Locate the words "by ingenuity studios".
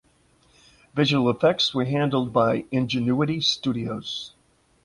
2.33-4.33